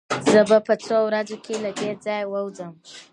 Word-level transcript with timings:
زه 0.31 0.41
به 0.49 0.57
په 0.67 0.73
څو 0.85 0.97
ورځو 1.07 1.37
کې 1.43 1.53
له 1.63 1.71
دې 1.79 1.89
ځايه 2.03 2.25
ووځم. 2.27 2.71